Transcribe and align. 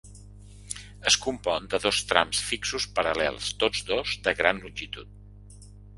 Es 1.09 1.17
compon 1.25 1.67
de 1.73 1.79
dos 1.83 1.99
trams 2.13 2.41
fixos 2.47 2.87
paral.lels, 3.01 3.53
tots 3.65 3.85
dos 3.91 4.15
de 4.29 4.35
gran 4.41 4.63
longitud. 4.65 5.69